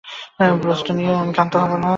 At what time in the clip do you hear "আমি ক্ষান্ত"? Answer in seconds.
1.21-1.53